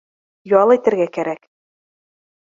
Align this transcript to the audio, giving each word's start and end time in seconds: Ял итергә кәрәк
Ял 0.59 0.73
итергә 0.75 1.05
кәрәк 1.17 1.43